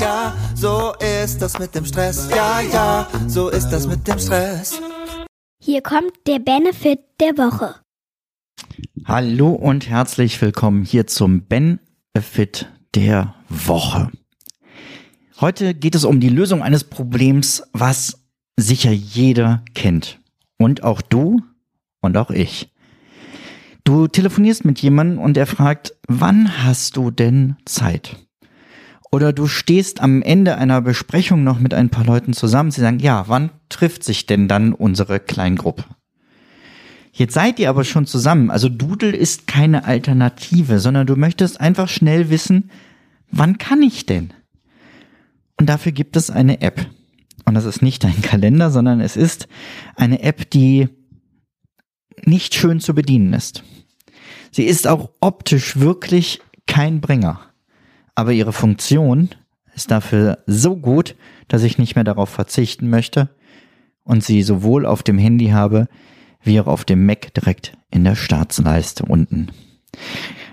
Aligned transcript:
ja, 0.00 0.34
so 0.54 0.94
ist 1.24 1.40
das 1.40 1.58
mit 1.58 1.74
dem 1.74 1.84
Stress. 1.84 2.28
Ja, 2.30 2.60
ja, 2.60 3.08
so 3.26 3.48
ist 3.48 3.70
das 3.70 3.86
mit 3.86 4.06
dem 4.06 4.18
Stress. 4.18 4.80
Hier 5.62 5.82
kommt 5.82 6.12
der 6.26 6.38
Benefit 6.38 7.00
der 7.20 7.36
Woche. 7.38 7.76
Hallo 9.04 9.50
und 9.50 9.88
herzlich 9.88 10.40
willkommen 10.40 10.84
hier 10.84 11.06
zum 11.06 11.46
Benefit 11.46 12.70
der 12.94 13.34
Woche. 13.48 14.10
Heute 15.40 15.74
geht 15.74 15.94
es 15.94 16.04
um 16.04 16.20
die 16.20 16.28
Lösung 16.28 16.62
eines 16.62 16.84
Problems, 16.84 17.62
was 17.72 18.24
sicher 18.56 18.92
jeder 18.92 19.64
kennt. 19.74 20.18
Und 20.58 20.82
auch 20.82 21.02
du 21.02 21.40
und 22.00 22.16
auch 22.16 22.30
ich. 22.30 22.72
Du 23.84 24.08
telefonierst 24.08 24.64
mit 24.64 24.80
jemandem 24.80 25.18
und 25.18 25.36
er 25.36 25.46
fragt, 25.46 25.94
wann 26.08 26.64
hast 26.64 26.96
du 26.96 27.10
denn 27.10 27.56
Zeit? 27.66 28.25
Oder 29.12 29.32
du 29.32 29.46
stehst 29.46 30.00
am 30.00 30.22
Ende 30.22 30.56
einer 30.58 30.80
Besprechung 30.80 31.44
noch 31.44 31.58
mit 31.58 31.72
ein 31.74 31.90
paar 31.90 32.04
Leuten 32.04 32.32
zusammen. 32.32 32.70
Sie 32.70 32.80
sagen, 32.80 32.98
ja, 32.98 33.24
wann 33.28 33.50
trifft 33.68 34.04
sich 34.04 34.26
denn 34.26 34.48
dann 34.48 34.72
unsere 34.72 35.20
Kleingruppe? 35.20 35.84
Jetzt 37.12 37.34
seid 37.34 37.58
ihr 37.58 37.70
aber 37.70 37.84
schon 37.84 38.06
zusammen. 38.06 38.50
Also 38.50 38.68
Doodle 38.68 39.16
ist 39.16 39.46
keine 39.46 39.84
Alternative, 39.84 40.80
sondern 40.80 41.06
du 41.06 41.16
möchtest 41.16 41.60
einfach 41.60 41.88
schnell 41.88 42.28
wissen, 42.28 42.70
wann 43.30 43.58
kann 43.58 43.82
ich 43.82 44.04
denn? 44.04 44.34
Und 45.58 45.68
dafür 45.68 45.92
gibt 45.92 46.16
es 46.16 46.30
eine 46.30 46.60
App. 46.60 46.84
Und 47.46 47.54
das 47.54 47.64
ist 47.64 47.80
nicht 47.80 48.04
ein 48.04 48.20
Kalender, 48.22 48.70
sondern 48.70 49.00
es 49.00 49.16
ist 49.16 49.48
eine 49.94 50.22
App, 50.22 50.50
die 50.50 50.88
nicht 52.24 52.54
schön 52.54 52.80
zu 52.80 52.94
bedienen 52.94 53.32
ist. 53.32 53.62
Sie 54.50 54.64
ist 54.64 54.86
auch 54.86 55.10
optisch 55.20 55.78
wirklich 55.78 56.40
kein 56.66 57.00
Bringer. 57.00 57.40
Aber 58.16 58.32
ihre 58.32 58.52
Funktion 58.52 59.28
ist 59.74 59.92
dafür 59.92 60.38
so 60.46 60.74
gut, 60.74 61.14
dass 61.48 61.62
ich 61.62 61.78
nicht 61.78 61.94
mehr 61.94 62.04
darauf 62.04 62.30
verzichten 62.30 62.90
möchte 62.90 63.28
und 64.02 64.24
sie 64.24 64.42
sowohl 64.42 64.86
auf 64.86 65.04
dem 65.04 65.18
Handy 65.18 65.48
habe, 65.48 65.86
wie 66.42 66.58
auch 66.60 66.66
auf 66.66 66.84
dem 66.84 67.06
Mac 67.06 67.32
direkt 67.34 67.76
in 67.90 68.02
der 68.04 68.16
Startsleiste 68.16 69.04
unten. 69.04 69.52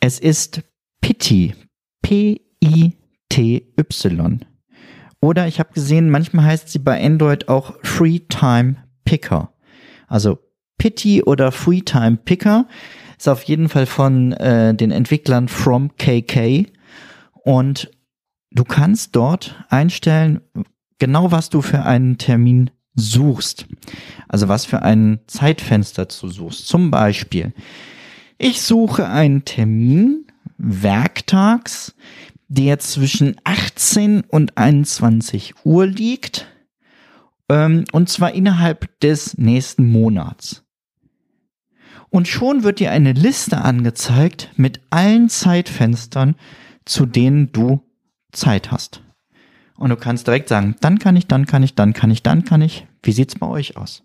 Es 0.00 0.18
ist 0.18 0.62
Pity, 1.00 1.54
P-I-T-Y. 2.02 2.40
Oder 5.20 5.46
ich 5.46 5.60
habe 5.60 5.72
gesehen, 5.72 6.10
manchmal 6.10 6.44
heißt 6.46 6.68
sie 6.68 6.80
bei 6.80 7.02
Android 7.02 7.48
auch 7.48 7.74
Freetime 7.82 8.76
Picker. 9.04 9.54
Also 10.08 10.38
Pity 10.76 11.22
oder 11.22 11.52
Freetime 11.52 12.16
Picker 12.16 12.66
ist 13.16 13.28
auf 13.28 13.42
jeden 13.44 13.68
Fall 13.68 13.86
von 13.86 14.32
äh, 14.32 14.74
den 14.74 14.90
Entwicklern 14.90 15.48
From 15.48 15.96
KK. 15.96 16.66
Und 17.44 17.90
du 18.50 18.64
kannst 18.64 19.14
dort 19.14 19.64
einstellen, 19.68 20.40
genau 20.98 21.30
was 21.30 21.50
du 21.50 21.60
für 21.60 21.82
einen 21.82 22.18
Termin 22.18 22.70
suchst. 22.94 23.66
Also 24.28 24.48
was 24.48 24.64
für 24.64 24.82
ein 24.82 25.20
Zeitfenster 25.26 26.06
du 26.06 26.28
suchst. 26.28 26.66
Zum 26.66 26.90
Beispiel, 26.90 27.52
ich 28.38 28.62
suche 28.62 29.08
einen 29.08 29.44
Termin 29.44 30.26
werktags, 30.56 31.94
der 32.48 32.78
zwischen 32.78 33.36
18 33.44 34.22
und 34.22 34.56
21 34.56 35.54
Uhr 35.64 35.86
liegt. 35.86 36.46
Ähm, 37.50 37.84
und 37.92 38.08
zwar 38.08 38.32
innerhalb 38.32 38.98
des 39.00 39.36
nächsten 39.36 39.86
Monats. 39.90 40.62
Und 42.08 42.28
schon 42.28 42.62
wird 42.62 42.78
dir 42.78 42.92
eine 42.92 43.12
Liste 43.12 43.58
angezeigt 43.58 44.50
mit 44.56 44.80
allen 44.90 45.28
Zeitfenstern, 45.28 46.36
zu 46.84 47.06
denen 47.06 47.52
du 47.52 47.82
Zeit 48.32 48.70
hast. 48.70 49.02
Und 49.76 49.90
du 49.90 49.96
kannst 49.96 50.26
direkt 50.26 50.48
sagen, 50.48 50.76
dann 50.80 50.98
kann 50.98 51.16
ich, 51.16 51.26
dann 51.26 51.46
kann 51.46 51.62
ich, 51.62 51.74
dann 51.74 51.92
kann 51.92 52.10
ich, 52.10 52.22
dann 52.22 52.44
kann 52.44 52.62
ich. 52.62 52.86
Wie 53.02 53.12
sieht's 53.12 53.38
bei 53.38 53.46
euch 53.46 53.76
aus? 53.76 54.04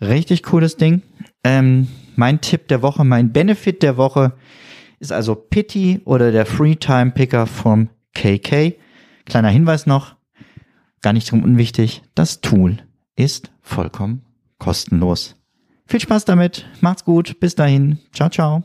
Richtig 0.00 0.44
cooles 0.44 0.76
Ding. 0.76 1.02
Ähm, 1.42 1.88
mein 2.16 2.40
Tipp 2.40 2.68
der 2.68 2.82
Woche, 2.82 3.04
mein 3.04 3.32
Benefit 3.32 3.82
der 3.82 3.96
Woche 3.96 4.32
ist 5.00 5.12
also 5.12 5.34
Pity 5.34 6.00
oder 6.04 6.32
der 6.32 6.46
Freetime 6.46 7.10
Picker 7.10 7.46
vom 7.46 7.88
KK. 8.14 8.74
Kleiner 9.24 9.48
Hinweis 9.50 9.86
noch, 9.86 10.16
gar 11.02 11.12
nicht 11.12 11.30
drum 11.30 11.42
unwichtig, 11.42 12.02
das 12.14 12.40
Tool 12.40 12.78
ist 13.16 13.50
vollkommen 13.60 14.22
kostenlos. 14.58 15.36
Viel 15.86 16.00
Spaß 16.00 16.24
damit, 16.24 16.66
macht's 16.80 17.04
gut, 17.04 17.40
bis 17.40 17.54
dahin, 17.54 17.98
ciao, 18.12 18.28
ciao. 18.28 18.64